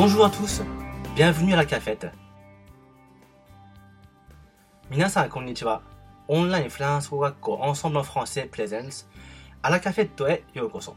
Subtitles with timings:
[0.00, 0.62] Bonjour à tous,
[1.14, 2.10] bienvenue à la cafette.
[4.90, 5.82] 皆さんこんにちは。
[6.28, 9.08] オンラインフランス語学校エンソンブルフランセプレゼンス
[9.62, 10.94] アラカフェットへようこそ。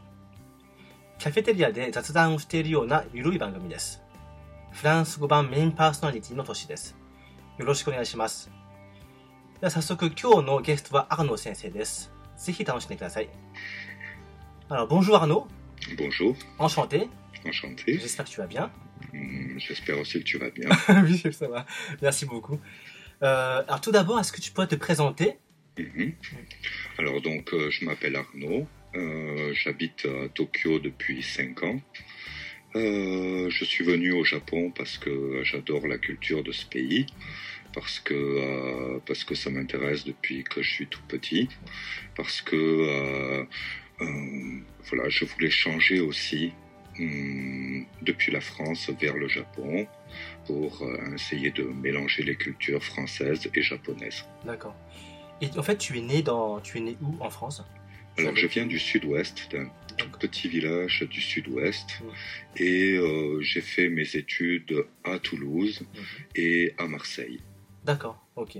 [1.22, 4.00] カフェテリアで雑談をしているようなゆるい番組です。
[4.70, 6.96] フランス語版メインパーソナリティの年です。
[7.58, 8.50] よろしくお願いします。
[9.60, 12.10] では早速今日のゲストはアノ先生です。
[12.36, 13.28] ぜひ楽しんでください。
[14.70, 15.46] Alors, bonjour Arnaud,
[15.98, 17.08] Bonjour, enchanté,
[17.44, 17.98] enchanté.
[17.98, 18.70] j'espère que tu vas bien.
[19.13, 20.69] Hum, J'espère aussi que tu vas bien.
[21.03, 21.65] oui, ça va.
[22.01, 22.59] Merci beaucoup.
[23.23, 25.37] Euh, alors tout d'abord, est-ce que tu pourrais te présenter?
[25.77, 26.13] Mhm.
[26.97, 31.81] Alors donc, euh, je m'appelle Arnaud, euh, j'habite à Tokyo depuis 5 ans.
[32.75, 37.05] Je suis venu au Japon parce que j'adore la culture de ce pays,
[37.73, 41.47] parce que, parce que ça m'intéresse depuis que je suis tout petit,
[42.17, 43.47] parce que
[44.89, 46.51] voilà, je voulais changer aussi
[46.97, 49.87] depuis la France vers le Japon
[50.45, 54.25] pour euh, essayer de mélanger les cultures françaises et japonaises.
[54.45, 54.75] D'accord.
[55.41, 57.63] Et en fait, tu es né dans, tu es né où en France?
[58.17, 62.01] Alors je viens du sud-ouest, d'un tout petit village du sud-ouest,
[62.55, 65.85] et euh, j'ai fait mes études à Toulouse
[66.35, 67.41] et à Marseille.
[67.83, 68.25] D'accord.
[68.37, 68.57] Ok.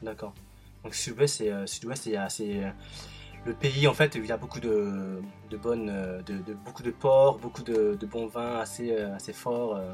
[0.00, 0.34] D'accord.
[0.82, 2.62] Donc Sud-Ouest, c'est euh, Sud-Ouest, c'est
[3.46, 6.82] le pays en fait il y a beaucoup de, de bonnes, euh, de, de- beaucoup
[6.82, 9.76] de ports, beaucoup de, de bons vins assez, euh, assez forts.
[9.76, 9.92] euh.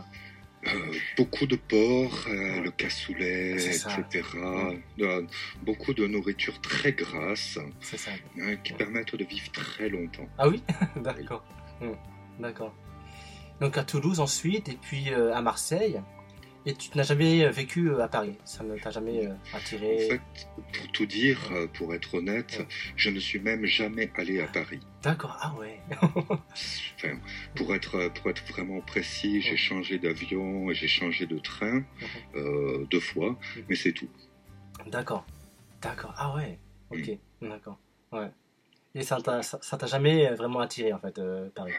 [1.17, 4.23] Beaucoup de porcs, euh, le cassoulet, etc.
[5.01, 5.23] Euh,
[5.63, 8.13] beaucoup de nourriture très grasse c'est ça.
[8.41, 8.79] hein, qui Ouais.
[8.79, 10.29] permettent de vivre très longtemps.
[10.39, 10.63] Ah oui?
[10.97, 11.45] D'accord.
[11.81, 11.95] Hmm,
[12.39, 12.73] D'accord.
[13.61, 16.01] Donc à Toulouse ensuite, et puis à Marseille.
[16.65, 19.99] Et tu n'as jamais vécu euh, à Paris Ça ne t'a jamais euh, En attiré
[20.09, 20.21] fait,
[20.73, 22.67] pour tout dire, euh, pour être honnête, Ouais.
[22.97, 24.79] je ne suis même jamais allé à Paris.
[25.03, 25.81] D'accord, ah ouais.
[26.97, 27.19] Enfin,
[27.57, 31.83] pour être pour être vraiment précis, j'ai changé d'avion et j'ai changé de train
[32.37, 33.65] euh, deux fois, Mhm.
[33.69, 34.09] mais c'est tout.
[34.87, 35.27] D'accord.
[35.81, 36.59] D'accord, ah ouais.
[36.91, 37.11] Ok,
[37.41, 37.49] Mm.
[37.49, 37.79] d'accord.
[38.13, 38.31] Ouais.
[38.95, 41.73] Et ça t'a jamais euh, vraiment attiré en fait, euh, Paris?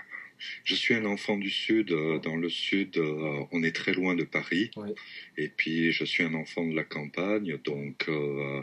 [0.63, 1.91] Je suis un enfant du sud.
[1.91, 4.71] euh, dans le sud, euh, on est très loin de Paris.
[4.77, 4.89] Oui.
[5.37, 8.61] Et puis, je suis un enfant de la campagne, donc euh,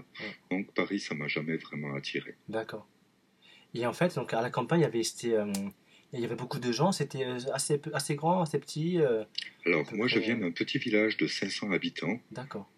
[0.50, 2.34] donc Paris, ça m'a jamais vraiment attiré.
[2.48, 2.86] D'accord.
[3.74, 5.52] Et en fait, donc à la campagne, il y avait, c'était, euh,
[6.12, 7.80] il y avait beaucoup de gens, c'était assez,
[8.16, 8.98] grand, assez petit.
[9.00, 9.24] euh,
[9.64, 12.68] Alors, moi, je viens d'un petit village de 500 habitants, D'accord.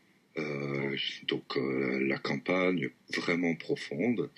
[1.29, 4.31] donc la campagne vraiment profonde.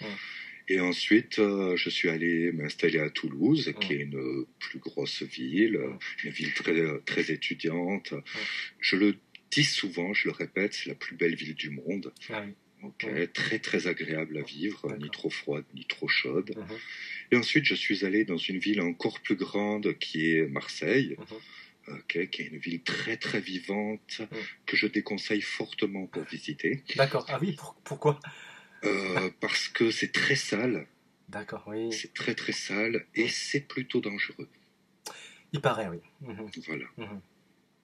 [0.68, 5.78] Et ensuite, euh, je suis allé m'installer à Toulouse, qui est une plus grosse ville,
[6.24, 8.14] une ville très, très étudiante.
[8.80, 9.16] Je le
[9.50, 12.12] dis souvent, je le répète, c'est la plus belle ville du monde.
[12.30, 12.54] Ah oui.
[13.32, 16.54] Très très agréable à vivre, ni trop froide, ni trop chaude.
[16.54, 16.76] Mhm,
[17.32, 21.16] Et ensuite, je suis allé dans une ville encore plus grande qui est Marseille,
[21.88, 22.02] mhm.
[22.08, 24.20] qui est une ville très très vivante,
[24.66, 27.24] que je déconseille fortement pour visiter, D'accord.
[27.28, 28.20] Ah oui, pour- pourquoi?
[28.84, 30.86] Euh, parce que c'est très sale,
[31.28, 31.92] D'accord, oui.
[31.92, 34.48] c'est très très sale et c'est plutôt dangereux.
[35.52, 35.98] Il paraît, oui.
[36.20, 36.86] Mhm, Voilà.
[36.96, 37.20] mhm.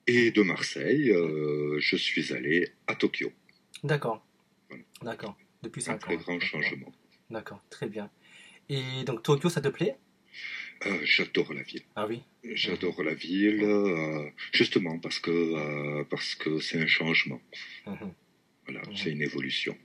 [0.06, 3.32] Et de Marseille, euh, je suis allé à Tokyo.
[3.84, 4.24] D'accord.
[4.68, 4.84] Voilà.
[5.02, 5.36] D'accord.
[5.62, 5.98] Depuis Un 5 ans.
[5.98, 6.92] très grand changement.
[7.30, 8.10] D'accord, très bien.
[8.68, 9.96] Et donc Tokyo, ça te plaît?
[10.86, 11.82] Euh, J'adore la ville.
[11.94, 12.22] Ah oui.
[12.42, 17.40] J'adore la ville, euh, justement parce que euh, parce que c'est un changement.
[17.86, 18.12] Mhm.
[18.70, 18.96] Voilà, Mhm.
[18.96, 19.76] c'est une évolution.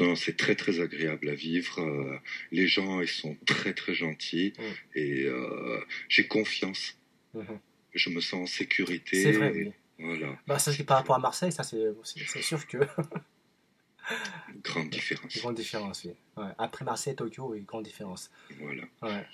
[0.00, 1.80] Non, c'est très très agréable à vivre.
[1.80, 2.16] euh,
[2.52, 4.64] les gens, ils sont très très gentils Mhm.
[4.94, 6.96] et euh, j'ai confiance.
[7.34, 7.58] Mhm.
[7.94, 9.22] Je me sens en sécurité.
[9.22, 9.72] C'est vrai, oui.
[9.98, 12.78] Voilà, Bah, ça, c'est par rapport à Marseille, ça, c'est sûr que.
[14.62, 15.36] grande différence.
[15.42, 16.12] grande différence, oui.
[16.36, 16.50] Ouais.
[16.58, 18.30] Après Marseille, Tokyo, oui, grande différence.
[18.60, 18.84] Voilà.
[19.02, 19.24] Ouais.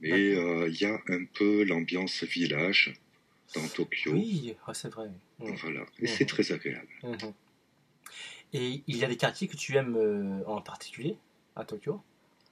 [0.00, 2.94] Mais euh, il y a un peu l'ambiance village
[3.54, 4.12] dans Tokyo.
[4.12, 5.08] Oui, ouais, c'est vrai.
[5.38, 6.08] Voilà, et Mhm.
[6.08, 6.88] c'est très agréable.
[7.02, 7.32] Mhm.
[8.52, 11.16] Et il y a des quartiers que tu aimes euh, en particulier
[11.56, 12.00] à Tokyo?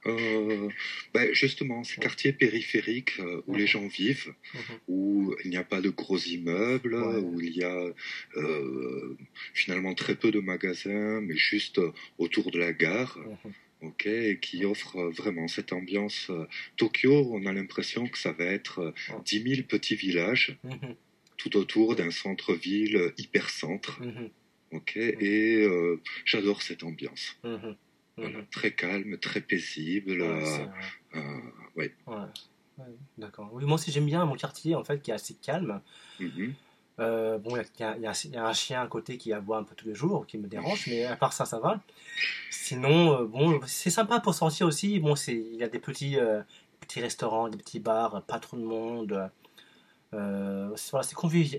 [0.05, 0.69] Euh,
[1.13, 4.61] ben justement, ces quartiers périphériques euh, où les gens vivent, Mhm.
[4.87, 7.17] où il n'y a pas de gros immeubles, Ouais.
[7.17, 7.85] où il y a
[8.37, 9.17] euh,
[9.53, 11.81] finalement très peu de magasins, mais juste
[12.17, 13.89] autour de la gare, Mhm.
[13.89, 16.31] ok, et qui offre vraiment cette ambiance.
[16.77, 19.21] Tokyo, on a l'impression que ça va être euh, Ouais.
[19.25, 20.95] 10 000 petits villages Mhm.
[21.35, 23.99] tout autour d'un centre-ville hyper-centre.
[24.71, 27.35] Ok, et euh, j'adore cette ambiance.
[27.43, 27.75] Mhm.
[28.17, 28.45] Voilà, Mhm.
[28.51, 30.21] très calme, très paisible.
[30.21, 30.65] Ouais, euh,
[31.15, 31.39] euh,
[31.75, 31.93] ouais.
[32.07, 32.85] Ouais.
[33.17, 33.49] D'accord.
[33.53, 35.81] Oui, moi aussi j'aime bien mon quartier en fait qui est assez calme.
[36.99, 39.73] Euh, bon, il y a, y y un chien à côté qui aboie un peu
[39.75, 41.81] tous les jours, qui me dérange, mais à part ça, ça va.
[42.49, 44.99] Sinon, euh, bon, c'est sympa pour sortir aussi.
[44.99, 46.41] Bon, il y a des petits, euh,
[46.81, 49.29] petits restaurants, des petits bars, pas trop de monde.
[50.13, 51.07] Euh, c'est voilà,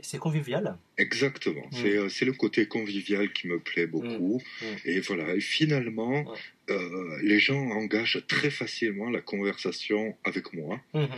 [0.03, 0.77] c'est convivial.
[0.99, 1.67] Exactement.
[1.73, 2.09] Mm.
[2.09, 4.43] C'est, le côté convivial qui me plaît beaucoup.
[4.61, 4.65] Mm.
[4.87, 5.35] Et voilà.
[5.35, 6.39] Et finalement, Ouais.
[6.71, 10.81] euh, les gens engagent très facilement la conversation avec moi.
[10.95, 11.09] Mhm.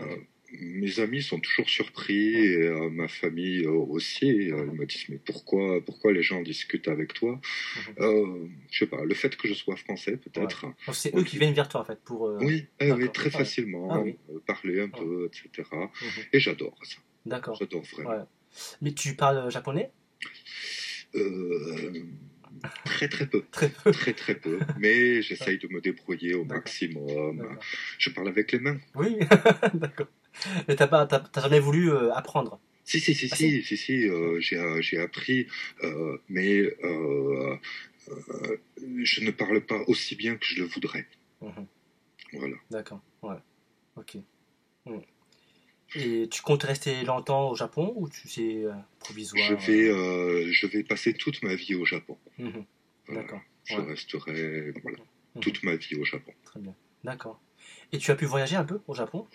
[0.00, 0.16] Euh,
[0.60, 4.50] mes amis sont toujours surpris et euh, ma famille euh, aussi.
[4.50, 7.40] Euh, ils me disent mais pourquoi pourquoi les gens discutent avec toi?
[7.98, 8.50] Mhm.
[8.70, 9.04] Je sais pas.
[9.04, 10.66] Le fait que je sois français peut-être.
[10.92, 12.22] C'est eux qui viennent vers toi en fait pour.
[12.40, 14.16] Oui, eh oui, très facilement, Ah oui.
[14.46, 14.98] parler un Ah.
[14.98, 15.68] peu, etc.
[15.72, 16.22] mhm.
[16.32, 16.98] Et j'adore ça.
[17.24, 17.56] D'accord.
[17.56, 18.10] J'adore vraiment.
[18.10, 18.24] Ouais.
[18.80, 19.90] Mais tu parles japonais?
[22.84, 23.42] Très très peu.
[23.50, 23.90] Très peu.
[23.90, 24.58] Très très peu.
[24.78, 27.58] Mais j'essaye de me débrouiller au maximum.
[27.98, 28.78] Je parle avec les mains.
[28.94, 29.16] Oui,
[29.74, 30.06] d'accord.
[30.68, 31.08] Mais t'as pas,
[31.40, 34.98] jamais voulu euh, apprendre Si, si, si, Ah, si, si, si, euh, j'ai, euh, j'ai
[35.00, 35.46] appris,
[35.82, 37.56] euh, mais euh,
[38.08, 38.56] euh,
[39.02, 41.06] je ne parle pas aussi bien que je le voudrais.
[41.40, 41.66] Mhm.
[42.34, 42.56] Voilà.
[42.70, 43.00] D'accord.
[43.22, 43.36] Ouais.
[43.96, 44.16] Ok.
[45.94, 48.28] Et tu comptes rester longtemps au Japon ou tu
[48.66, 52.18] euh, provisoire Je vais, euh, je vais passer toute ma vie au Japon.
[52.38, 52.64] Mhm.
[53.10, 53.40] D'accord.
[53.64, 53.84] Je Ouais.
[53.86, 54.98] resterai voilà,
[55.34, 55.42] Mhm.
[55.42, 56.32] toute ma vie au Japon.
[56.44, 56.74] Très bien.
[57.04, 57.40] D'accord.
[57.92, 59.26] Et tu as pu voyager un peu au Japon?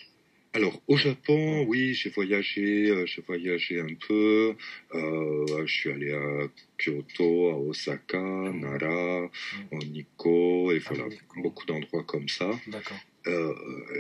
[0.54, 4.56] Alors, au Japon, oui, j'ai voyagé, euh, j'ai voyagé un peu.
[4.94, 9.30] Euh, je suis allé à Kyoto, à Osaka, Nara,
[9.72, 12.52] au Nikko, et Ah, voilà, beaucoup d'endroits comme ça.
[12.68, 12.98] D'accord.
[13.28, 13.54] Euh,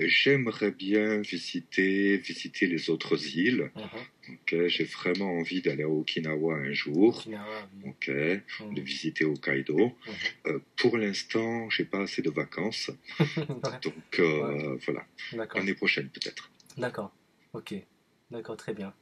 [0.07, 3.71] j'aimerais bien visiter, visiter les autres îles.
[4.29, 7.18] Ok, j'ai vraiment envie d'aller à Okinawa un jour.
[7.19, 7.89] Okinawa, oui.
[7.89, 8.07] Ok,
[8.62, 8.73] Mhm.
[8.75, 9.77] de visiter Hokkaido.
[9.77, 9.94] Mhm.
[10.47, 12.89] Euh, pour l'instant, j'ai pas assez de vacances,
[13.83, 15.06] donc euh, voilà,
[15.56, 16.50] l'année prochaine peut-être.
[16.77, 17.12] D'accord.
[17.53, 17.73] Ok.
[18.31, 18.94] D'accord, très bien.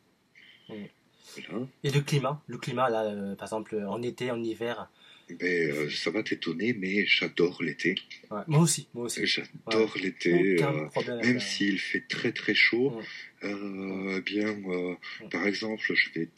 [0.68, 1.68] Voilà.
[1.84, 4.90] Et le climat Le climat, là, euh, par exemple, en été, en hiver
[5.42, 7.96] Mais euh, ça va t'étonner, mais j'adore l'été.
[8.32, 9.26] Ouais, Moi aussi, moi aussi.
[9.26, 10.64] J'adore l'été.
[10.64, 10.88] Euh,
[11.24, 11.46] même ça.
[11.46, 13.50] s'il fait très très chaud, Ouais.
[13.50, 14.96] euh, eh bien, euh,
[15.30, 16.30] par exemple, je vais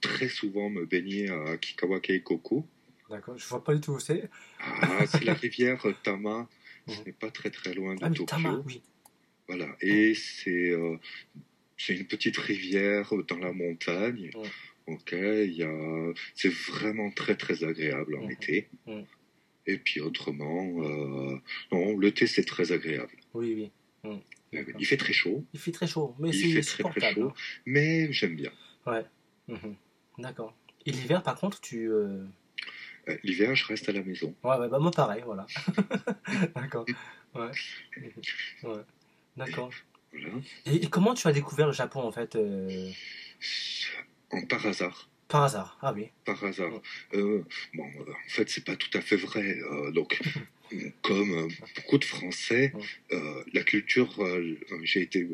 [0.00, 2.66] très souvent me baigner à Kikawa Keikoku.
[3.10, 4.28] D'accord, je vois pas du tout où c'est.
[4.60, 6.48] Ah, c'est la rivière Tama.
[6.88, 8.24] Ce n'est pas très très loin de Ah, Tokyo.
[8.24, 8.82] Tama, oui.
[9.46, 9.68] Voilà.
[9.80, 10.96] Et c'est euh,
[11.76, 14.30] c'est une petite rivière dans la montagne.
[14.86, 15.12] Ok.
[15.12, 18.30] A c'est vraiment très très agréable en Mhm.
[18.32, 18.68] été.
[18.86, 19.04] Mhm.
[19.66, 21.36] Et puis autrement, euh,
[21.70, 23.12] non, l'été c'est très agréable.
[23.34, 23.70] Oui, oui.
[24.04, 24.18] Hmm.
[24.52, 24.74] D'accord.
[24.80, 27.32] Il fait très chaud, Il fait très chaud, mais c'est très, très chaud.
[27.64, 28.50] mais j'aime bien.
[28.86, 28.92] hein.
[29.48, 29.54] Ouais.
[29.54, 29.76] Mhm.
[30.18, 30.54] D'accord.
[30.84, 31.88] Et l'hiver, par contre, tu.
[31.90, 32.24] euh,
[33.08, 34.32] Euh, L'hiver, je reste à la maison.
[34.44, 35.44] Ouais, ouais, bah moi pareil, voilà.
[36.54, 36.86] D'accord.
[37.34, 37.50] Ouais.
[37.96, 38.70] Mhm.
[38.70, 38.82] Ouais.
[39.36, 39.70] D'accord.
[40.12, 40.28] Voilà.
[40.66, 42.90] Et, et comment tu as découvert le Japon, en fait euh,
[44.32, 45.08] En par hasard.
[45.28, 45.78] Par hasard.
[45.82, 46.06] Ah oui.
[46.24, 46.80] Par hasard.
[47.14, 47.42] Euh,
[47.74, 49.58] bon, euh, en fait, c'est pas tout à fait vrai.
[49.70, 50.18] euh, donc,
[51.02, 52.72] comme beaucoup de Français,
[53.52, 54.10] la culture,
[54.82, 55.28] j'ai été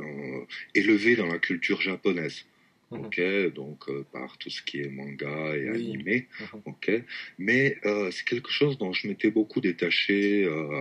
[0.74, 2.44] élevé dans la culture japonaise.
[2.90, 3.00] Mhm.
[3.04, 3.20] Ok,
[3.54, 5.76] donc euh, par tout ce qui est manga et Oui.
[5.90, 6.26] animé.
[6.40, 6.62] Mhm.
[6.64, 6.90] Ok,
[7.38, 10.80] mais euh, c'est quelque chose dont je m'étais beaucoup détaché euh,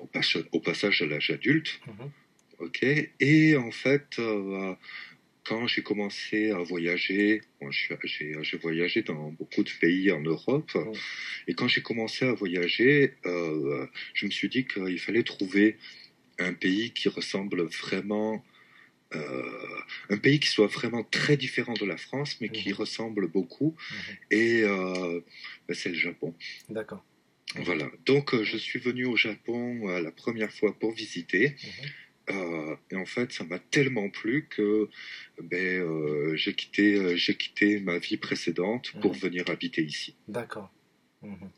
[0.00, 0.20] au, pas-
[0.52, 1.80] au passage à l'âge adulte.
[1.86, 2.10] Mhm.
[2.60, 2.82] Ok,
[3.20, 4.18] et en fait,
[5.44, 10.70] quand j'ai commencé à voyager, j'ai voyagé dans beaucoup de pays en Europe,
[11.48, 15.78] et quand j'ai commencé à voyager, euh, je me suis dit qu'il fallait trouver
[16.38, 18.44] un pays qui ressemble vraiment,
[19.14, 19.78] euh,
[20.10, 22.74] un pays qui soit vraiment très différent de la France, mais qui Mhm.
[22.76, 24.16] ressemble beaucoup, Mhm.
[24.30, 25.20] et euh,
[25.68, 26.34] ben, c'est le Japon.
[26.68, 27.04] D'accord.
[27.56, 27.90] Voilà.
[28.06, 31.48] Donc, je suis venu au Japon la première fois pour visiter.
[31.50, 31.90] Mhm.
[32.30, 34.88] Euh, et en fait, ça m'a tellement plu que
[35.42, 39.18] ben, euh, j'ai quitté, euh, j'ai quitté ma vie précédente pour Mhm.
[39.18, 40.14] venir habiter ici.
[40.28, 40.70] D'accord.
[41.22, 41.50] Mhm.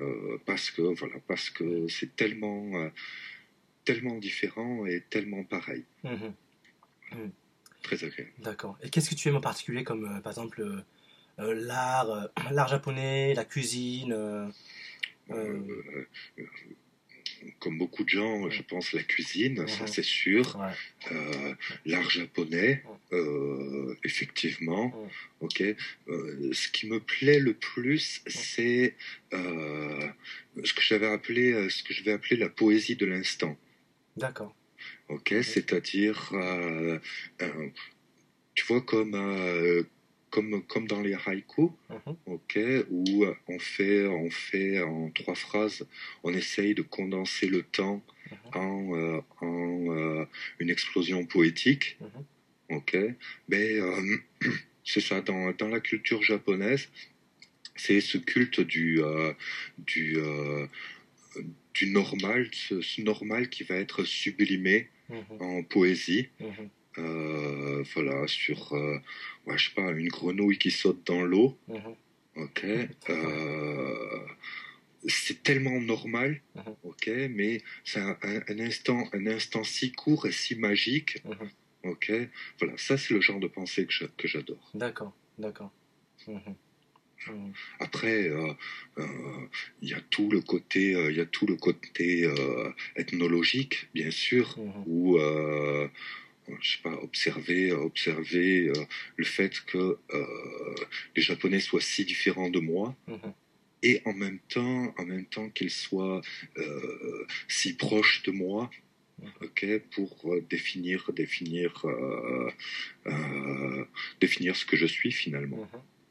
[0.00, 2.90] Euh, parce que voilà, parce que c'est tellement,
[3.84, 7.30] tellement différent et tellement pareil, Mhm.
[7.82, 8.32] très agréable.
[8.38, 8.76] D'accord.
[8.82, 10.84] Et qu'est-ce que tu aimes en particulier, comme par exemple
[11.38, 14.48] l'art, l'art japonais, la cuisine euh,
[15.30, 16.06] euh, Euh,
[16.38, 16.44] euh,
[17.58, 19.86] comme beaucoup de gens, je pense la cuisine, ça Mhm.
[19.88, 20.56] c'est sûr.
[20.56, 21.12] ouais.
[21.14, 21.54] Euh,
[21.86, 22.82] l'art japonais,
[23.12, 24.86] euh, effectivement.
[24.88, 25.08] Mhm.
[25.40, 25.62] Ok.
[25.62, 28.94] Euh, ce qui me plaît le plus, c'est
[29.32, 33.56] ce que j'avais appelé, ce que je vais appeler la poésie de l'instant.
[34.16, 34.54] D'accord.
[35.08, 35.34] Ok.
[35.42, 36.32] C'est-à-dire,
[38.54, 39.12] tu vois comme
[40.34, 42.16] comme comme dans les haïkus, Mhm.
[42.26, 42.58] ok,
[42.90, 43.24] où
[43.54, 45.86] on fait on fait en trois phrases,
[46.24, 48.60] on essaye de condenser le temps Mhm.
[48.64, 50.24] en, euh, en euh,
[50.60, 51.86] une explosion poétique.
[52.00, 52.22] Mhm.
[52.76, 52.92] Ok,
[53.50, 54.16] mais euh,
[54.90, 56.88] c'est ça dans, dans la culture japonaise,
[57.76, 59.32] c'est ce culte du euh,
[59.78, 60.16] du
[61.74, 65.36] du normal, ce, ce normal qui va être sublimé Mhm.
[65.40, 66.28] en poésie.
[66.98, 68.98] Euh, voilà, sur, euh,
[69.46, 71.96] ouais, je sais pas, une grenouille qui saute dans l'eau, Mhm.
[72.36, 72.64] ok.
[73.10, 74.18] euh,
[75.06, 76.74] c'est tellement normal, Mhm.
[76.84, 81.50] ok, mais c'est un, un- un instant, un instant si court et si magique, Mhm.
[81.90, 82.12] ok.
[82.60, 83.86] Voilà, ça c'est le genre de pensée
[84.16, 84.70] que j'adore.
[84.74, 85.72] D'accord, d'accord.
[87.80, 88.52] Après, euh,
[88.98, 89.06] euh,
[89.80, 92.28] il y a tout le côté, euh, il y a tout le côté
[92.96, 95.18] ethnologique, bien sûr, où
[96.60, 98.84] je sais pas, observer, observer euh,
[99.16, 100.74] le fait que euh,
[101.16, 103.32] les Japonais soient si différents de moi Mhm.
[103.82, 106.22] et en même temps, en même temps qu'ils soient
[106.58, 108.70] euh, si proches de moi.
[109.22, 109.30] Mhm.
[109.42, 112.50] Ok, pour euh, définir, définir, euh,
[113.06, 113.84] euh,
[114.20, 115.68] définir ce que je suis finalement.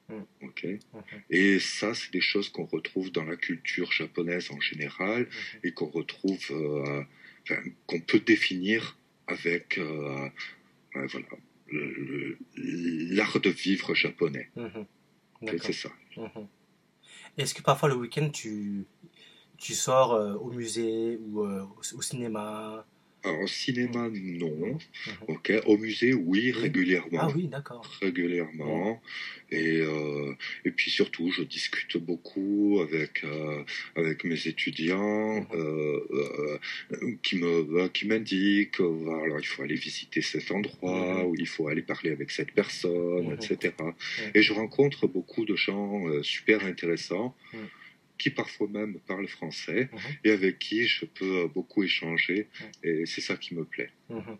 [0.09, 0.25] Mhm.
[0.41, 0.63] Ok?
[0.63, 1.01] Mhm.
[1.29, 5.27] Et ça, c'est des choses qu'on retrouve dans la culture japonaise en général
[5.63, 7.03] et qu'on retrouve, euh,
[7.43, 10.29] enfin, qu'on peut définir avec, euh,
[10.95, 11.27] euh, voilà,
[12.55, 14.49] l'art de vivre japonais.
[14.55, 14.85] Mhm.
[15.59, 15.89] C'est ça.
[16.17, 16.47] Mhm.
[17.37, 18.85] Est-ce que parfois le week-end tu,
[19.57, 22.85] tu sors euh, au musée ou au cinéma?
[23.23, 24.73] Alors, au cinéma, non.
[24.73, 24.77] Mhm.
[25.29, 25.53] Ok.
[25.65, 27.19] Au musée, oui, régulièrement.
[27.21, 27.83] Ah oui, d'accord.
[28.01, 29.01] régulièrement
[29.51, 30.33] et euh,
[30.65, 33.63] et puis surtout je discute beaucoup avec euh,
[33.95, 35.47] avec mes étudiants Mhm.
[35.53, 36.57] euh,
[37.21, 41.25] qui me qui m'indiquent alors il faut aller visiter cet endroit Mhm.
[41.27, 43.73] ou il faut aller parler avec cette personne etc
[44.33, 45.91] et je rencontre beaucoup de gens
[46.23, 47.35] super intéressants.
[48.17, 49.99] Qui parfois même parlent français Mhm.
[50.23, 52.71] et avec qui je peux euh, beaucoup échanger Mhm.
[52.83, 54.37] et c'est ça qui me plaît Mhm.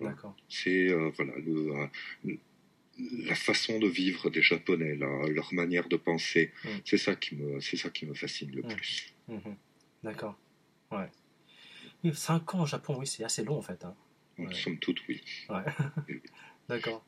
[0.00, 0.36] D'accord.
[0.48, 1.86] c'est euh, voilà le, euh,
[2.24, 2.38] le-
[3.26, 6.52] la façon de vivre des Japonais, la- leur manière de penser,
[6.84, 9.14] c'est ça qui me c'est ça qui me fascine le plus.
[10.02, 10.36] D'accord.
[10.90, 11.08] Ouais.
[12.04, 13.84] Oui, Cinq ans au Japon, oui, c'est assez long en fait.
[13.84, 13.94] hein.
[14.38, 14.52] Ouais.
[14.54, 15.20] Somme toute, oui.
[15.48, 15.64] Ouais.
[16.68, 17.04] D'accord.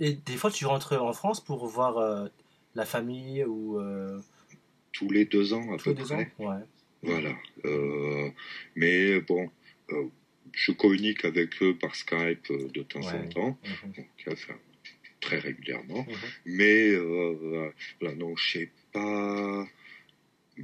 [0.00, 2.28] Et des fois, tu rentres en France pour voir euh,
[2.74, 4.20] la famille ou euh,
[4.92, 6.32] Tous les deux ans à tous peu ans près.
[6.38, 6.62] Ouais.
[7.02, 7.36] Voilà.
[7.64, 8.30] Euh,
[8.74, 9.50] mais bon,
[9.90, 10.06] euh,
[10.52, 13.92] je communique avec eux par Skype euh, de temps en temps, Mhm.
[13.92, 14.54] donc, enfin,
[15.20, 16.02] très régulièrement.
[16.08, 16.16] Mhm.
[16.46, 19.66] Mais euh, voilà, non, j'ai pas,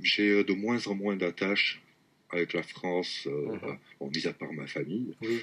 [0.03, 1.81] j'ai de moins en moins d'attaches
[2.31, 3.79] avec la France, Mhm.
[4.01, 5.15] bon, mis à part ma famille.
[5.23, 5.43] Oui.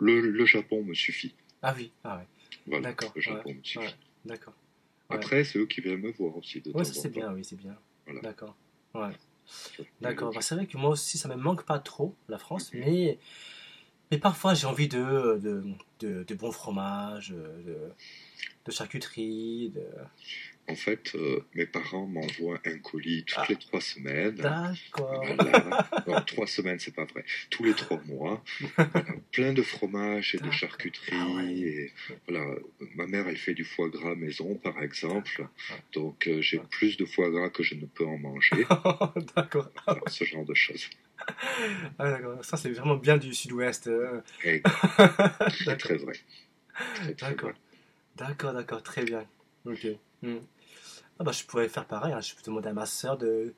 [0.00, 1.34] Le, le Japon me suffit.
[1.62, 1.92] Ah oui.
[2.04, 2.24] Ah ouais.
[2.66, 3.94] Voilà, D'accord, le Japon me suffit.
[4.24, 4.54] D'accord.
[5.08, 7.44] Après, c'est eux qui viennent me voir aussi de Ouais, temps ça c'est bien, oui,
[7.44, 7.76] c'est bien.
[8.04, 8.20] Voilà.
[8.20, 8.56] D'accord.
[8.94, 9.12] Ouais.
[10.00, 10.32] D'accord.
[10.32, 13.18] Bah, c'est vrai que moi aussi, ça me manque pas trop, la France, mais,
[14.10, 15.64] mais parfois j'ai envie de, de,
[16.00, 17.92] de, de bons fromages, de,
[18.66, 19.82] de charcuterie, de...
[20.70, 23.46] En fait, euh, mes parents m'envoient un colis toutes Ah.
[23.48, 24.34] les trois semaines.
[24.34, 25.24] D'accord.
[25.34, 25.88] Voilà.
[26.06, 27.24] Non, trois semaines, c'est pas vrai.
[27.48, 28.44] Tous les trois mois.
[28.76, 28.92] Voilà.
[29.32, 31.12] Plein de fromages et de charcuterie.
[31.18, 31.52] Ah ouais.
[31.54, 31.92] et,
[32.28, 32.44] voilà.
[32.96, 35.48] Ma mère, elle fait du foie gras maison, par exemple.
[35.70, 35.74] Ah.
[35.94, 38.66] Donc, euh, j'ai plus de foie gras que je ne peux en manger.
[39.36, 39.70] d'accord.
[39.86, 40.90] Voilà, ce genre de choses.
[41.98, 42.44] Ah, d'accord.
[42.44, 43.86] Ça, c'est vraiment bien du sud-ouest.
[43.86, 44.20] euh.
[44.44, 44.60] Et
[45.64, 46.12] très, très vrai.
[46.94, 47.52] Très, très D'accord.
[48.16, 48.82] D'accord, d'accord.
[48.82, 49.24] Très bien.
[49.64, 49.86] Ok.
[50.22, 50.38] Hmm.
[51.18, 52.12] Ah bah, je pourrais faire pareil.
[52.12, 52.20] hein.
[52.20, 53.54] Je peux demander à ma soeur de...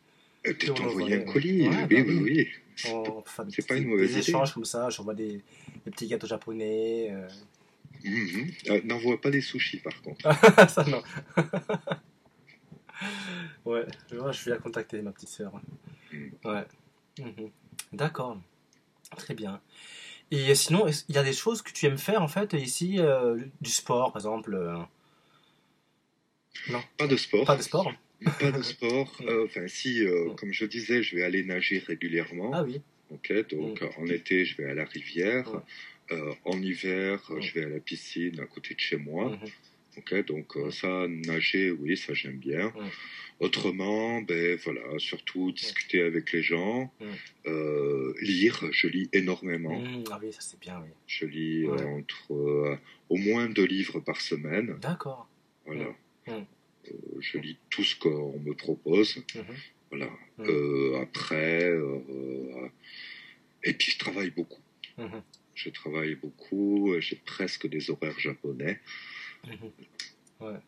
[0.46, 1.68] Euh, on T'envoyer un colis.
[1.68, 2.20] ouais, oui, bah oui, oui.
[2.22, 2.48] oui.
[2.90, 4.30] On des, C'est pas une mauvaise des idée.
[4.30, 4.88] échanges comme ça.
[4.88, 5.42] J'envoie des,
[5.84, 7.08] des petits gâteaux japonais.
[7.10, 7.28] euh.
[8.02, 8.50] Mhm.
[8.70, 10.22] Euh, N'envoie pas des sushis, par contre.
[10.70, 11.02] ça, non.
[13.66, 15.52] ouais, je vois, je vais la contacter, ma petite sœur.
[16.12, 16.28] Mm.
[16.44, 16.64] Ouais.
[17.18, 17.50] Mhm.
[17.92, 18.38] D'accord.
[19.16, 19.60] Très bien.
[20.30, 23.36] Et sinon, il y a des choses que tu aimes faire en fait ici, euh,
[23.60, 24.54] du sport par exemple
[26.70, 27.46] Non, Pas de sport.
[27.46, 27.92] pas de sport
[28.38, 29.16] Pas de sport.
[29.22, 30.36] Euh, Enfin, si, euh, Mm.
[30.36, 32.50] comme je disais, je vais aller nager régulièrement.
[32.54, 32.80] Ah oui.
[33.10, 33.88] Ok, donc Mm.
[33.98, 35.62] en été, je vais à la rivière.
[36.12, 37.40] Euh, en hiver, Mm.
[37.40, 39.30] je vais à la piscine à côté de chez moi.
[39.30, 39.48] Mhm.
[39.98, 42.72] Ok, donc euh, ça, nager, oui, ça j'aime bien.
[43.40, 46.92] Autrement, ben voilà, surtout discuter avec les gens,
[47.46, 48.60] euh, lire.
[48.70, 49.82] Je lis énormément.
[50.10, 50.90] Ah oui, ça c'est bien, oui.
[51.06, 51.82] Je lis Ouais.
[51.84, 52.78] entre
[53.08, 54.76] au moins deux livres par semaine.
[54.80, 55.28] D'accord.
[55.64, 55.86] Voilà.
[56.30, 56.46] Mm.
[56.88, 59.16] Euh, je lis tout ce qu'on me propose.
[59.34, 59.44] Mhm.
[59.90, 60.06] Voilà.
[60.38, 60.44] Mm.
[60.48, 62.68] Euh, après, euh,
[63.64, 64.62] et puis je travaille beaucoup.
[64.98, 65.22] Mhm.
[65.54, 66.94] Je travaille beaucoup.
[67.00, 68.80] J'ai presque des horaires japonais,
[69.46, 69.70] Mhm.
[70.40, 70.58] Ouais.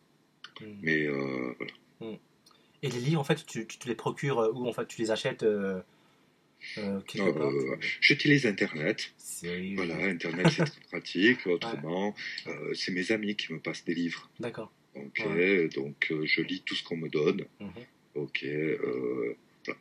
[0.61, 0.65] Mm.
[0.81, 1.71] mais voilà.
[2.83, 5.09] Et les livres, en fait, tu, tu te les procures où En fait, tu les
[5.09, 5.81] achètes euh,
[6.77, 6.99] euh,
[8.01, 9.13] J'utilise Internet.
[9.75, 11.47] Voilà, Internet c'est très pratique.
[11.47, 12.13] Autrement,
[12.47, 14.29] euh, c'est mes amis qui me passent des livres.
[14.39, 14.71] D'accord.
[14.95, 15.67] Ok, Ouais.
[15.69, 17.45] donc euh, je lis tout ce qu'on me donne.
[17.59, 17.71] Mhm.
[18.15, 19.35] Ok, euh,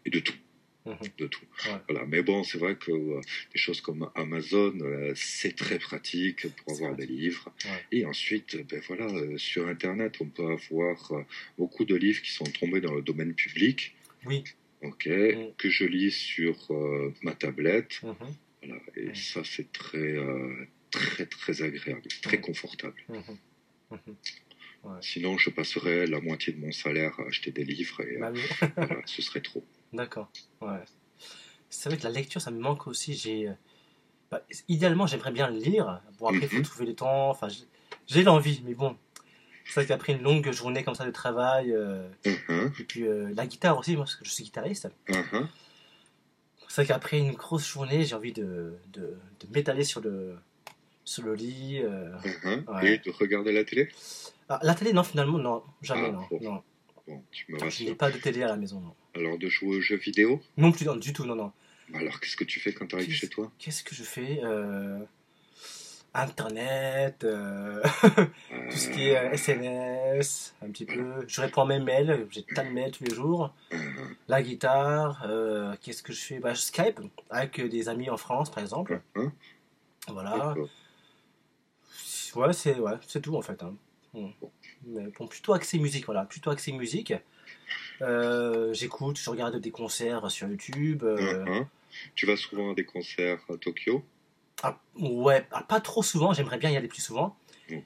[0.06, 0.34] et de tout.
[0.84, 0.96] Mhm.
[1.18, 1.44] de tout.
[1.66, 1.76] Ouais.
[1.88, 2.06] Voilà.
[2.06, 3.20] Mais bon, c'est vrai que euh,
[3.52, 4.76] des choses comme Amazon,
[5.14, 7.52] c'est très pratique pour avoir des livres.
[7.64, 7.70] Ouais.
[7.92, 11.12] Et ensuite, ben voilà, sur Internet, on peut avoir
[11.56, 13.94] beaucoup de livres qui sont tombés dans le domaine public,
[14.26, 14.42] Oui.
[14.82, 15.54] ok, Mm.
[15.56, 16.56] que je lis sur
[17.22, 18.00] ma tablette.
[18.02, 18.16] Mhm.
[18.64, 18.82] Voilà.
[18.96, 19.14] Et Mm.
[19.14, 20.16] ça, c'est très,
[20.90, 22.40] très, très agréable, très Mm.
[22.40, 23.04] confortable.
[25.00, 28.32] Sinon, je passerais la moitié de mon salaire à acheter des livres et euh, Bah
[28.76, 29.64] voilà, ce serait trop.
[29.92, 30.30] D'accord.
[30.60, 30.82] Ouais.
[31.70, 33.14] C'est vrai que la lecture, ça me manque aussi.
[33.14, 33.52] J'ai, euh,
[34.30, 36.02] bah, idéalement, j'aimerais bien le lire.
[36.18, 36.62] Bon, après, il faut Mhm.
[36.62, 37.30] trouver le temps.
[37.30, 37.48] Enfin,
[38.06, 38.96] j'ai- l'envie, mais bon.
[39.64, 43.32] C'est vrai qu'après une longue journée comme ça de travail, euh, Mhm, et puis euh,
[43.34, 44.88] la guitare aussi, moi, parce que je suis guitariste.
[45.08, 45.48] mhm.
[46.68, 49.00] C'est vrai qu'après une grosse journée, j'ai envie de, de,
[49.40, 50.36] de m'étaler sur le,
[51.04, 51.80] sur le lit.
[51.82, 52.94] Ouais.
[52.94, 53.88] Et de regarder la télé?
[54.54, 56.26] Ah, la télé, non, finalement, non, jamais, Ah, non.
[56.30, 56.38] bon.
[56.42, 56.62] non.
[57.08, 58.94] Bon, tu me Je n'ai pas de télé à la maison, non.
[59.14, 60.40] Alors, de jouer aux jeux vidéo?
[60.58, 61.52] Non plus, non, du tout, non, non.
[61.94, 63.50] Alors, qu'est-ce que tu fais quand tu arrives chez toi?
[63.58, 64.98] Qu'est-ce que je fais Euh,
[66.14, 67.82] Internet, euh,
[68.70, 71.24] tout ce qui est euh, SMS, un petit peu.
[71.26, 73.54] Je réponds à mes mails, j'ai tas de mails tous les jours.
[74.28, 76.38] La guitare, euh, qu'est-ce que je fais?
[76.38, 79.00] Bah, Je Skype avec des amis en France, par exemple.
[79.16, 79.32] mhm.
[80.08, 80.54] Voilà.
[82.34, 83.62] Ouais, c'est ouais, c'est tout en fait.
[83.62, 83.74] hein.
[84.14, 84.28] Mm.
[85.18, 87.14] Bon, plutôt axé musique, voilà, plutôt axé musique.
[88.00, 91.02] Euh, J'écoute, je regarde des concerts sur YouTube.
[91.04, 91.66] euh, Mhm.
[92.14, 94.04] Tu vas souvent à des concerts à Tokyo?
[94.62, 97.36] Ah, ouais, ah, pas trop souvent, j'aimerais bien y aller plus souvent.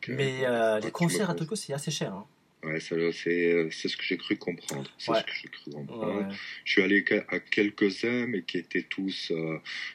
[0.08, 2.12] Mais euh, les tu concerts à Tokyo, c'est assez cher.
[2.14, 2.26] hein.
[2.64, 4.90] Ouais, c'est ce que j'ai cru comprendre.
[4.98, 5.18] C'est Ouais.
[5.20, 6.28] ce que j'ai cru comprendre.
[6.28, 6.34] ouais.
[6.64, 9.32] Je suis allé à quelques-uns, mais qui étaient tous,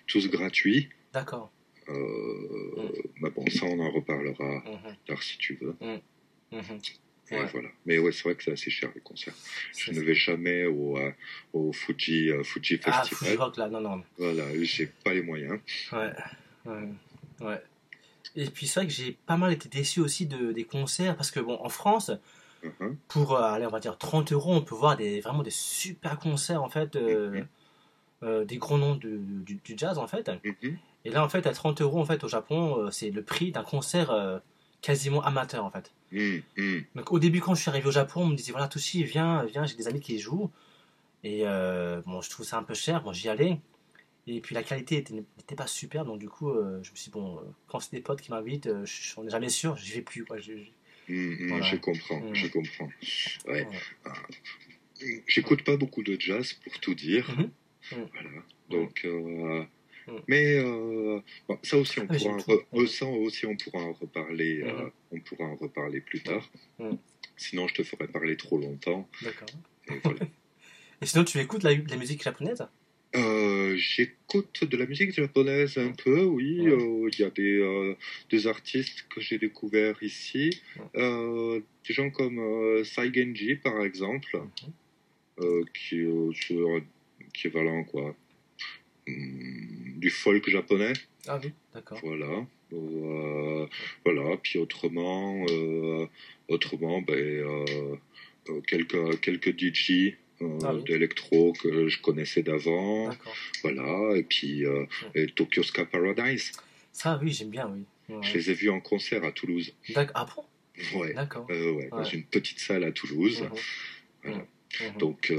[0.07, 0.89] tous gratuits.
[1.13, 1.51] D'accord.
[1.89, 5.75] Euh, Mais bon, ça, on en reparlera Mhm, tard si tu veux.
[6.51, 6.61] Mhm.
[7.31, 7.45] Et Ouais.
[7.53, 7.69] voilà.
[7.85, 9.33] Mais ouais, c'est vrai que c'est assez cher les concerts.
[9.77, 11.11] Je ne vais jamais au, euh,
[11.53, 13.17] au Fuji, euh, Fuji Ah, Festival.
[13.29, 14.03] Fuji Rock là, non, non.
[14.17, 15.59] Voilà, j'ai pas les moyens.
[15.93, 16.11] Ouais,
[16.65, 16.89] ouais,
[17.39, 17.61] ouais.
[18.35, 21.31] Et puis c'est vrai que j'ai pas mal été déçu aussi de, des concerts parce
[21.31, 22.11] que bon, en France,
[22.63, 22.97] Mhm.
[23.07, 26.19] pour euh, aller, on va dire 30 euros, on peut voir des, vraiment des super
[26.19, 27.43] concerts en fait, euh,
[28.21, 28.45] Mhm.
[28.45, 30.29] des gros noms de- du, du jazz en fait.
[30.43, 30.77] Mhm.
[31.05, 33.63] Et là en fait, à 30 euros en fait au Japon, c'est le prix d'un
[33.63, 34.11] concert
[34.81, 35.91] quasiment amateur en fait.
[36.11, 36.41] Mhm.
[36.57, 36.83] Mhm.
[36.95, 39.43] Donc au début quand je suis arrivé au Japon, on me disait voilà Toshi viens,
[39.45, 40.49] viens, j'ai des amis qui y jouent.
[41.23, 43.59] Et euh, bon, je trouve ça un peu cher, bon j'y allais.
[44.27, 47.05] Et puis la qualité était- n'était pas super, donc du coup euh, je me suis
[47.05, 49.93] dit bon, euh, quand c'est des potes qui m'invitent, je- on n'est jamais sûr, j'y
[49.93, 50.37] vais plus quoi.
[50.39, 50.53] Je-
[51.07, 51.47] je-.
[51.47, 51.65] Voilà.
[51.65, 52.89] Je comprends, je comprends.
[53.47, 53.67] Ouais.
[54.03, 54.19] voilà.
[55.27, 57.29] J'écoute pas beaucoup de jazz pour tout dire.
[57.31, 57.49] Mhm.
[57.97, 58.07] Mhm.
[58.13, 58.29] Voilà.
[58.69, 59.07] Donc.
[60.27, 63.93] Mais euh, bon, ça aussi on Ah, pourra, re- euh, ça aussi on pourra en
[63.93, 64.61] reparler.
[64.63, 64.91] euh, Mhm.
[65.11, 66.49] on pourra en reparler plus tard.
[66.79, 66.97] Mhm.
[67.37, 69.09] Sinon, je te ferai parler trop longtemps.
[69.21, 69.47] D'accord.
[69.89, 70.19] Et voilà.
[71.01, 72.63] Et sinon tu écoutes la, la musique japonaise?
[73.15, 76.61] Euh, J'écoute de la musique japonaise un peu, oui.
[76.61, 76.71] Ouais.
[76.71, 77.95] Euh, Il y a des, euh,
[78.29, 80.61] des artistes que j'ai découverts ici.
[80.77, 81.01] Ouais.
[81.01, 84.73] Euh, des gens comme euh, Saigenji, par exemple, Mhm.
[85.39, 86.79] euh, qui est sur
[87.19, 88.15] équivalent, quoi.
[89.07, 90.93] Du folk japonais,
[91.27, 91.99] Ah oui, d'accord.
[92.03, 92.45] voilà.
[92.73, 93.67] Euh,
[94.05, 96.05] voilà, puis autrement, euh,
[96.47, 97.95] autrement ben, euh,
[98.67, 100.83] quelques, quelques DJ Ah oui.
[100.83, 103.09] d'électro que je connaissais d'avant.
[103.63, 104.63] Voilà, et puis
[105.15, 106.51] et Tokyo Ska Paradise.
[106.91, 107.83] Ça oui, j'aime bien, oui.
[108.15, 108.21] Ouais.
[108.23, 109.73] Je les ai vus en concert à Toulouse.
[109.89, 110.11] D'accord.
[110.15, 110.99] Ah bon?
[110.99, 111.47] Ouais, D'accord.
[111.49, 113.41] ouais, dans une petite salle à Toulouse.
[113.43, 113.49] Mhm.
[114.23, 114.45] Voilà.
[114.81, 114.97] Mhm.
[114.99, 115.33] Donc,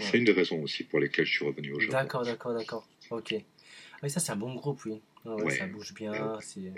[0.00, 1.92] c'est une des raisons aussi pour lesquelles je suis revenu au Japon.
[1.92, 2.88] D'accord, d'accord, d'accord.
[3.14, 3.34] Ok.
[3.34, 5.00] Ah Oui, ça c'est un bon groupe, oui.
[5.26, 5.56] Ah ouais, Ouais.
[5.56, 6.12] Ça bouge bien.
[6.12, 6.18] Et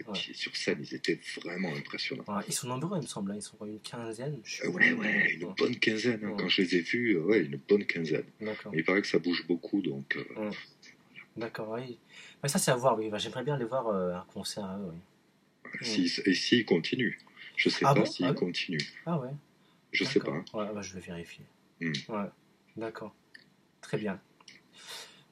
[0.09, 0.15] ouais.
[0.35, 2.25] sur scène, ils étaient vraiment impressionnants.
[2.47, 3.33] Ils sont nombreux, il me semble.
[3.33, 3.37] hein.
[3.37, 4.39] Ils sont une quinzaine.
[4.45, 6.25] je sais Euh, ouais, ouais, une bonne quinzaine.
[6.25, 6.37] hein.
[6.39, 8.27] Quand je les ai vus, euh, ouais, une bonne quinzaine.
[8.41, 8.71] D'accord.
[8.73, 10.51] Mais il paraît que ça bouge beaucoup, donc euh,
[11.37, 11.99] D'accord, oui.
[12.43, 13.09] Ouais, ça c'est à voir, oui.
[13.11, 15.79] Bah, J'aimerais bien aller voir euh, un concert à eux, oui.
[15.83, 17.19] si, et s'ils continuent.
[17.57, 18.07] Je sais Ah pas bon?
[18.07, 18.79] s'ils Ah continuent.
[19.07, 19.31] Ah ouais.
[19.93, 20.45] Je sais D'accord.
[20.53, 20.65] pas.
[20.67, 21.45] Ouais, bah, je vais vérifier.
[21.81, 21.93] Hmm.
[22.09, 22.29] Ouais.
[22.77, 23.15] D'accord.
[23.81, 24.21] Très bien.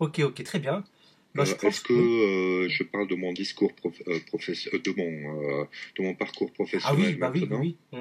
[0.00, 0.84] Ok, ok, très bien.
[1.34, 4.68] Bah, Euh, je pense Est-ce que euh, je parle de mon discours prof- euh, professe-
[4.72, 5.64] de mon
[5.96, 7.76] de mon parcours Ah professionnel oui, bah oui, maintenant oui.
[7.92, 8.00] oui.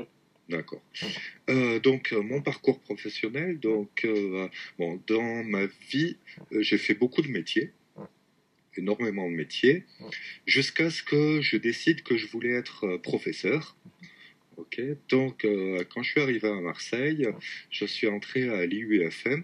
[0.50, 0.82] D'accord.
[1.02, 1.10] Mhm.
[1.50, 6.18] Euh, donc euh, mon parcours professionnel, donc euh, bon, dans ma vie,
[6.52, 8.08] j'ai fait beaucoup de métiers, Mhm.
[8.78, 9.86] énormément de métiers,
[10.46, 13.76] jusqu'à ce que je décide que je voulais être professeur.
[14.58, 14.80] Ok.
[15.10, 15.48] Donc
[15.90, 17.28] quand je suis arrivé à Marseille,
[17.72, 19.44] je suis entré à l'IUFM.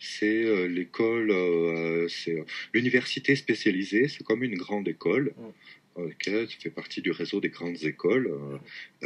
[0.00, 4.08] C'est euh, l'école, euh, c'est euh, l'université spécialisée.
[4.08, 5.34] C'est comme une grande école.
[5.36, 5.52] Mhm.
[5.96, 8.28] Ok, ça fait partie du réseau des grandes écoles.
[8.28, 8.58] Euh,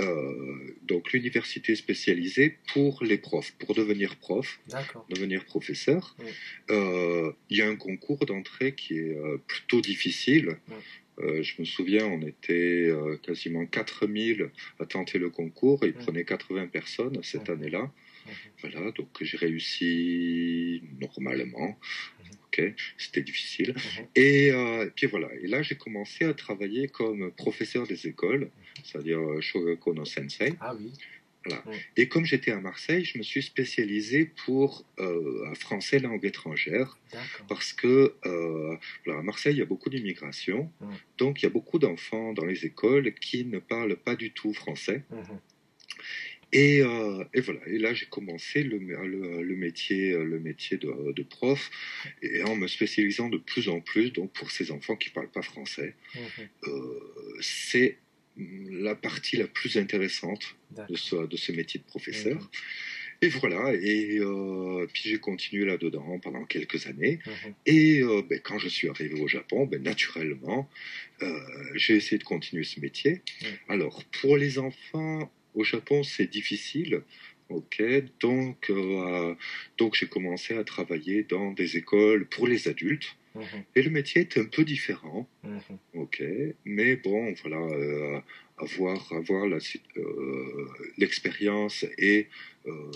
[0.03, 4.61] euh, donc l'université spécialisée pour les profs, pour devenir prof,
[5.09, 6.15] devenir professeur.
[6.21, 6.27] Oui.
[6.71, 9.17] Euh, Il y a un concours d'entrée qui est
[9.49, 10.59] plutôt difficile.
[10.69, 10.75] Oui.
[11.21, 12.91] Euh, je me souviens, on était
[13.23, 16.03] quasiment 4000 à tenter le concours et il Oui.
[16.05, 17.91] prenait 80 personnes cette année-là.
[18.27, 18.33] Mhm.
[18.61, 21.69] Voilà, donc j'ai réussi normalement.
[21.69, 22.31] Mhm.
[22.47, 23.75] Ok, c'était difficile.
[23.77, 24.07] Mhm.
[24.15, 25.29] Et, euh, et puis voilà.
[25.43, 28.51] Et là, j'ai commencé à travailler comme professeur des écoles,
[28.83, 30.55] c'est-à-dire euh, Shogako no Sensei.
[30.61, 30.93] Ah oui.
[31.97, 36.99] Et comme j'étais à Marseille, je me suis spécialisé pour euh, un français langue étrangère
[37.49, 40.71] parce que euh, voilà, à Marseille, il y a beaucoup d'immigration.
[40.81, 40.87] Mm.
[41.19, 44.53] Donc, il y a beaucoup d'enfants dans les écoles qui ne parlent pas du tout
[44.55, 45.03] français.
[45.11, 45.39] Mhm.
[46.55, 47.61] Et, euh, et voilà.
[47.67, 51.71] Et là, j'ai commencé le, le, le métier, le métier de, de prof,
[52.23, 55.43] et en me spécialisant de plus en plus donc pour ces enfants qui parlent pas
[55.43, 55.95] français.
[56.15, 56.49] Mhm.
[56.69, 57.99] Euh, c'est
[58.37, 60.57] la partie la plus intéressante
[60.89, 62.41] de ce, de ce métier de professeur.
[62.41, 62.49] Mhm.
[63.23, 67.21] Et voilà, et euh, puis j'ai continué là-dedans pendant quelques années.
[67.27, 67.55] Mhm.
[67.67, 70.69] Et euh, ben, quand je suis arrivé au Japon, ben, naturellement,
[71.23, 71.41] euh,
[71.75, 73.23] j'ai essayé de continuer ce métier.
[73.69, 77.03] Alors, pour les enfants, au Japon, c'est difficile.
[77.51, 77.83] Ok,
[78.21, 79.35] donc, euh,
[79.77, 83.17] donc j'ai commencé à travailler dans des écoles pour les adultes.
[83.35, 83.65] Mhm.
[83.75, 85.29] Et le métier est un peu différent.
[85.43, 85.79] Mhm.
[85.95, 86.23] Ok,
[86.65, 88.21] mais bon, voilà, euh,
[88.57, 89.59] avoir, avoir euh,
[90.97, 92.29] l'expérience et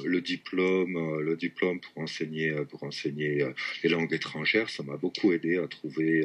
[0.05, 3.45] le diplôme, le diplôme pour enseigner, pour enseigner
[3.83, 6.25] les langues étrangères, ça m'a beaucoup aidé à trouver,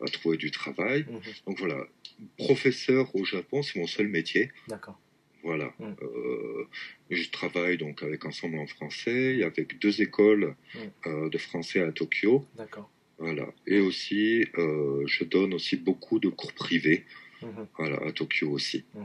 [0.00, 1.06] à trouver du travail.
[1.10, 1.20] Mhm.
[1.46, 1.88] Donc voilà,
[2.36, 4.52] professeur au Japon, c'est mon seul métier.
[4.68, 5.00] D'accord.
[5.44, 5.94] Voilà, Mm.
[6.02, 6.64] Euh,
[7.10, 10.78] je travaille donc avec Ensemble en français, et avec deux écoles Mm.
[11.06, 12.44] euh, de français à Tokyo.
[12.56, 12.90] D'accord.
[13.18, 13.46] Voilà.
[13.66, 17.04] Et aussi, euh, je donne aussi beaucoup de cours privés
[17.42, 17.66] Mhm.
[17.76, 18.84] voilà, à Tokyo aussi.
[18.94, 19.04] Mhm.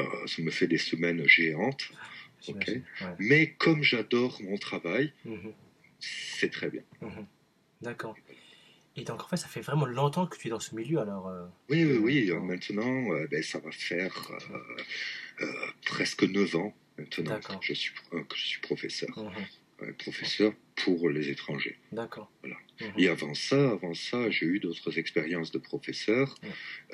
[0.00, 1.90] Euh, ça me fait des semaines géantes.
[2.48, 2.82] Ouais.
[3.18, 5.52] Mais comme j'adore mon travail, Mhm.
[5.98, 6.82] c'est très bien.
[7.82, 8.16] D'accord.
[8.96, 11.28] Et donc en fait, ça fait vraiment longtemps que tu es dans ce milieu alors.
[11.28, 12.30] euh, Oui, oui, oui.
[12.30, 14.12] Euh, Maintenant, euh, ben, ça va faire
[15.40, 15.46] euh,
[15.86, 17.60] presque 9 ans maintenant D'accord.
[17.60, 19.10] que je suis, que je suis professeur.
[19.16, 19.30] mhm.
[19.82, 21.78] Euh, professeur pour les étrangers.
[21.92, 22.30] D'accord.
[22.42, 22.56] Voilà.
[22.80, 22.92] Mhm.
[22.98, 26.34] Et avant ça, avant ça, j'ai eu d'autres expériences de professeur.
[26.42, 26.48] Ouais.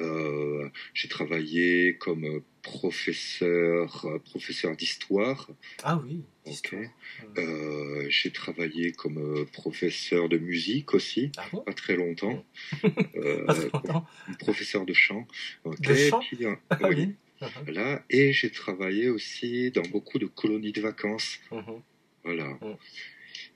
[0.05, 5.49] Euh, j'ai travaillé comme professeur, euh, professeur d'histoire.
[5.83, 6.23] Ah oui.
[6.47, 6.53] Ok.
[6.53, 6.83] histoire.
[7.39, 11.61] Euh, j'ai travaillé comme professeur de musique aussi, Ah bon?
[11.63, 12.45] pas très longtemps.
[13.17, 14.07] Euh, Pas très longtemps.
[14.41, 15.27] professeur de chant.
[15.65, 15.81] Ok.
[15.81, 16.21] De chant?
[16.21, 16.39] Puis,
[16.71, 17.07] Ah oui.
[17.41, 17.49] Mhm.
[17.65, 18.03] Voilà.
[18.11, 21.39] Et j'ai travaillé aussi dans beaucoup de colonies de vacances.
[22.27, 22.49] Voilà.
[22.61, 22.77] Mm.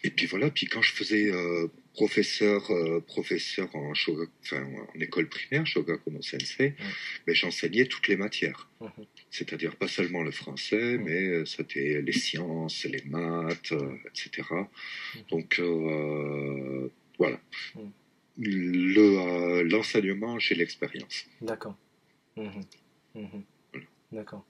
[0.05, 4.63] Et puis voilà, puis quand je faisais euh, professeur, euh, professeur en, enfin,
[4.95, 6.85] en école primaire, Shogaku no Sensei, Mm.
[7.27, 8.69] ben, j'enseignais toutes les matières.
[8.81, 9.05] Mhm.
[9.31, 11.03] C'est-à-dire pas seulement le français, Mm.
[11.05, 14.49] mais euh, c'était les sciences, les maths, euh, etc.
[15.31, 15.61] Donc
[17.19, 17.39] voilà.
[17.75, 17.81] Mm.
[18.39, 21.27] Le, L'enseignement, j'ai l'expérience.
[21.43, 21.77] D'accord.
[22.37, 22.63] Mhm.
[23.15, 23.43] Mhm.
[23.73, 23.87] Voilà.
[24.13, 24.47] D'accord.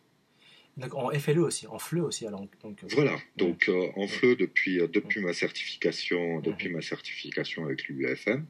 [0.76, 2.46] Donc en FLE aussi, en FLE aussi alors.
[2.62, 4.06] Donc, euh, Voilà, donc euh, en.
[4.06, 8.46] FLE depuis, euh, depuis ma certification, depuis ma certification avec l'UFM,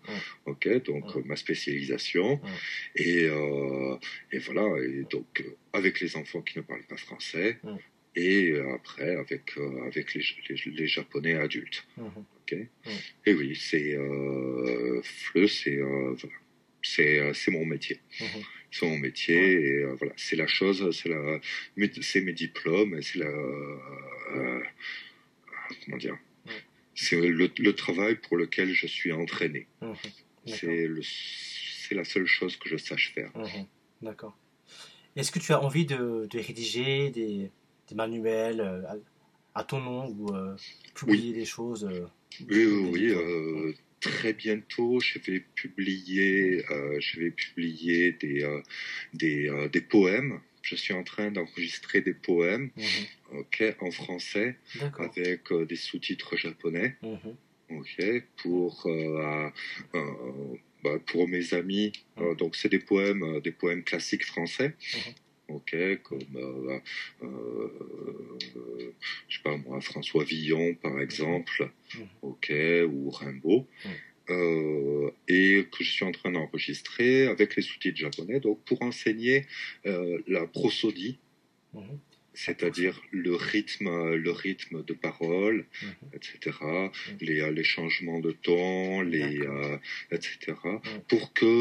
[0.46, 2.40] ok, donc ma spécialisation,
[2.94, 3.96] et, euh,
[4.32, 7.58] et voilà, et donc avec les enfants qui ne parlent pas français,
[8.14, 12.24] et après avec, euh, avec les, les, les japonais adultes, mhm.
[12.42, 12.56] ok.
[13.26, 13.96] Et oui, c'est
[15.02, 15.80] FLE, c'est
[17.32, 18.00] voilà, mon métier.
[18.70, 21.40] C'est mon métier, et euh, voilà, c'est la chose, c'est la,
[21.76, 24.60] mes- c'est mes diplômes, c'est la, euh,
[25.84, 26.52] comment dire, Ouais.
[26.94, 29.66] c'est le, le travail pour lequel je suis entraîné.
[29.82, 29.94] Mhm.
[30.46, 33.30] C'est le, c'est la seule chose que je sache faire.
[33.36, 33.66] Mhm.
[34.02, 34.36] D'accord.
[35.16, 37.50] Est-ce que tu as envie de, de rédiger des,
[37.88, 40.54] des manuels euh, à, à ton nom ou euh,
[40.94, 42.06] publier des choses euh,
[42.48, 43.10] Oui, oui, oui.
[43.10, 48.60] euh, très bientôt, je vais publier, euh, je vais publier des, euh,
[49.14, 50.40] des, euh, des poèmes.
[50.62, 53.38] Je suis en train d'enregistrer des poèmes, Mhm.
[53.40, 54.56] ok, en français,
[54.98, 56.96] avec euh, des sous-titres japonais.
[57.02, 57.36] Mhm.
[57.78, 59.48] ok, pour euh,
[59.94, 60.00] euh,
[60.82, 61.92] bah, pour mes amis.
[62.18, 64.74] Euh, donc c'est des poèmes, des poèmes classiques français.
[65.50, 66.78] Ok, comme euh,
[67.22, 68.88] euh,
[69.28, 72.06] je sais pas moi, François Villon par exemple, Mhm.
[72.22, 72.52] ok,
[72.88, 73.66] ou Rimbaud.
[73.84, 73.90] Mhm.
[74.30, 79.46] Euh, et que je suis en train d'enregistrer avec les sous-titres japonais, donc pour enseigner
[79.86, 81.18] euh, la prosodie,
[81.74, 81.98] Mhm.
[82.44, 86.08] C'est-à-dire le rythme, le rythme de parole, Mhm.
[86.16, 86.56] etc.,
[87.20, 89.76] les, euh, les changements de ton, les, euh,
[90.10, 91.02] etc., Mhm.
[91.10, 91.52] pour que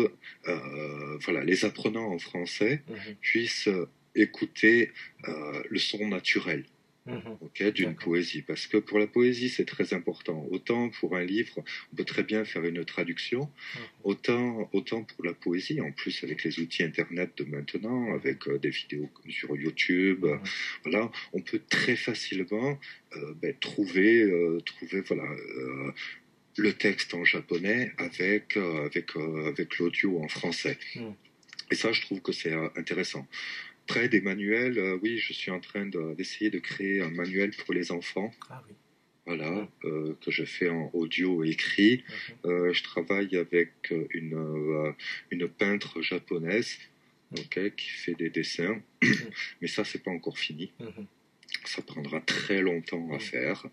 [0.48, 3.16] euh, voilà, les apprenants en français Mhm.
[3.30, 3.70] puissent
[4.16, 4.78] écouter
[5.28, 6.64] euh, le son naturel
[7.06, 7.38] Mhm.
[7.42, 8.42] ok, d'une poésie.
[8.44, 10.46] Parce que pour la poésie, c'est très important.
[10.52, 13.42] Autant pour un livre, on peut très bien faire une traduction,
[13.76, 13.82] Mhm.
[14.04, 18.60] autant, autant pour la poésie, en plus avec les outils Internet de maintenant, avec euh,
[18.60, 20.44] des vidéos sur YouTube, euh, Mhm.
[20.84, 22.80] voilà, on peut très facilement
[23.16, 25.24] euh, ben, trouver, euh, trouver voilà,
[26.58, 29.16] le texte en japonais avec, avec,
[29.48, 30.78] avec l'audio en français.
[31.72, 33.28] Et ça, je trouve que c'est intéressant.
[33.90, 37.50] Après, des manuels, euh, oui, je suis en train de- d'essayer de, créer un manuel
[37.58, 38.76] pour les enfants, Ah oui.
[39.26, 39.68] voilà, Mhm.
[39.86, 42.04] euh, que je fais en audio et écrit.
[42.08, 42.52] Mhm.
[42.52, 43.72] Euh, je travaille avec
[44.14, 44.94] une,
[45.32, 46.78] une peintre japonaise,
[47.36, 48.80] ok, qui fait des dessins,
[49.60, 50.72] mais ça, c'est pas encore fini.
[50.80, 51.08] Mhm.
[51.66, 53.20] Ça prendra très longtemps à Mhm.
[53.22, 53.66] faire.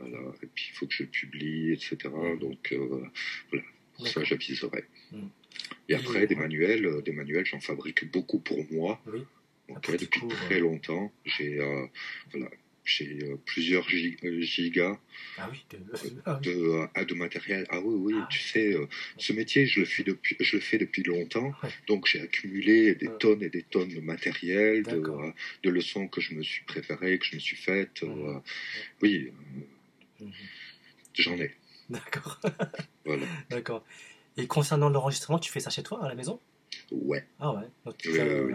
[0.00, 0.18] Voilà.
[0.42, 1.96] Et puis, il faut que je publie, etc.
[2.12, 2.38] Mhm.
[2.40, 2.74] Donc,
[3.50, 3.64] voilà.
[3.94, 4.82] Pour ça, j'aviserai.
[5.12, 5.28] Mhm.
[5.88, 9.00] Et après, des manuels, des manuels, j'en fabrique beaucoup pour moi.
[9.06, 9.20] Oui.
[9.68, 11.86] Depuis très euh, longtemps, j'ai euh,
[12.32, 12.46] voilà,
[13.00, 14.98] euh, plusieurs euh, gigas
[15.38, 15.64] Ah oui.
[15.70, 15.78] de-
[16.26, 16.46] ah oui.
[16.46, 17.66] de, ah, de matériel.
[17.70, 18.28] Ah oui, oui, Ah.
[18.30, 21.70] tu sais, euh, ce métier, je le fais depuis, je le fais depuis longtemps, Ouais.
[21.86, 25.02] donc j'ai accumulé des tonnes et des tonnes de matériel, de,
[25.62, 28.02] de leçons que je me suis préparées, que je me suis faites.
[29.02, 29.32] oui,
[30.20, 30.32] Mhm.
[31.14, 31.54] j'en ai.
[31.90, 32.40] D'accord.
[33.06, 33.26] Voilà.
[33.50, 33.84] D'accord.
[34.38, 36.40] Et concernant l'enregistrement, tu fais ça chez toi à la maison?
[36.90, 37.66] Ouais, Ah ouais.
[37.84, 38.54] Donc tu oui.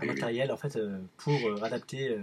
[0.00, 0.08] Un oui.
[0.08, 2.08] matériel en fait euh, pour euh, adapter.
[2.10, 2.18] euh,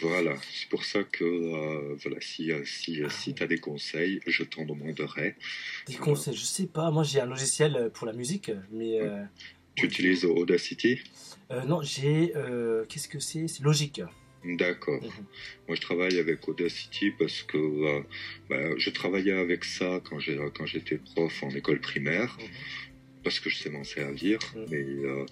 [0.00, 0.34] voilà.
[0.52, 4.42] C'est pour ça que euh, voilà, si, si, Ah si tu as des conseils, je
[4.42, 5.36] t'en demanderai.
[5.86, 6.90] Des conseils, je sais pas.
[6.90, 9.22] Moi, j'ai un logiciel pour la musique, mais euh,
[9.76, 11.00] Tu utilises Audacity?
[11.50, 12.32] Euh, non, j'ai
[12.88, 13.46] qu'est-ce que c'est?
[13.48, 14.02] C'est Logique.
[14.44, 15.02] D'accord.
[15.02, 15.24] Mhm.
[15.66, 18.00] Moi, je travaille avec Audacity parce que euh,
[18.48, 22.46] bah, je travaillais avec ça quand j'étais prof en école primaire, Mhm.
[23.24, 24.38] Parce que je sais m'en servir.
[24.54, 24.66] Mhm.
[24.70, 25.26] Mais euh,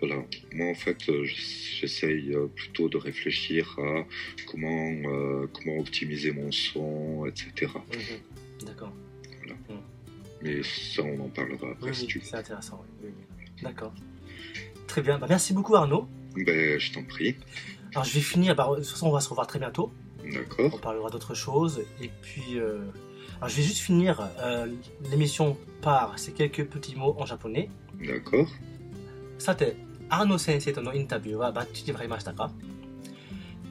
[0.00, 0.22] voilà,
[0.52, 4.04] moi, en fait, euh, j'essaye euh, plutôt de réfléchir à
[4.46, 7.72] comment, euh, comment optimiser mon son, etc.
[7.92, 8.66] Mhm.
[8.66, 8.92] D'accord.
[10.42, 12.84] Mais ça, on en parlera après Oui, si oui, c'est intéressant.
[13.02, 13.10] oui.
[13.62, 13.92] D'accord.
[14.86, 15.18] Très bien.
[15.18, 16.06] Bah, merci beaucoup Arnaud.
[16.36, 17.36] Ben, je t'en prie.
[17.92, 18.54] Alors je vais finir.
[18.54, 19.92] Bah, de toute façon, on va se revoir très bientôt.
[20.24, 20.80] On D'accord.
[20.80, 21.84] parlera d'autres choses.
[22.02, 22.80] Et puis, euh,
[23.38, 24.66] alors, je vais juste finir euh,
[25.10, 27.68] l'émission par ces quelques petits mots en japonais.
[28.00, 28.46] D'accord.
[29.38, 29.76] さて、
[30.08, 32.50] アーノ先生とのインタビューはバッチリわかりましたか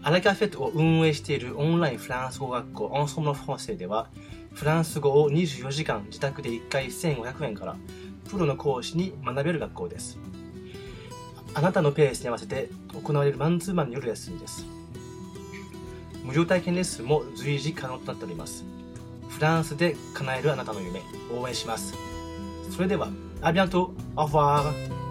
[0.03, 4.09] アラカフェットを運営しているオンラインフランス語学校オンソムロフランセでは、
[4.53, 7.75] フランス語を24時間自宅で1回1500円から、
[8.29, 10.19] プロの講師に学べる学校です。
[11.55, 14.65] あなたのペースに合わせて行われるマンツーマンによるレッスンです。
[16.23, 18.74] 無料体験レッスンも随時可能となっております。
[19.35, 21.93] フランスで叶えるあなたの夢、応援します。
[22.71, 23.09] それでは、
[23.41, 25.04] アビアント、オファー